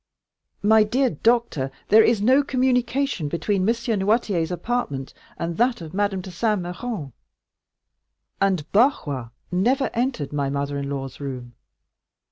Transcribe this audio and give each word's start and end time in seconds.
"My 0.63 0.83
dear 0.83 1.11
doctor, 1.11 1.69
there 1.89 2.03
is 2.03 2.23
no 2.23 2.41
communication 2.41 3.29
between 3.29 3.61
M. 3.69 3.75
Noirtier's 3.99 4.49
apartment 4.49 5.13
and 5.37 5.57
that 5.57 5.79
of 5.79 5.93
Madame 5.93 6.21
de 6.21 6.31
Saint 6.31 6.59
Méran, 6.61 7.13
and 8.41 8.65
Barrois 8.71 9.29
never 9.51 9.91
entered 9.93 10.33
my 10.33 10.49
mother 10.49 10.79
in 10.79 10.89
law's 10.89 11.19
room. 11.19 11.53